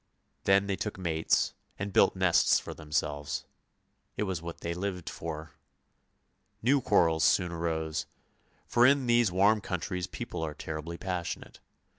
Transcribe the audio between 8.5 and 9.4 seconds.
for in these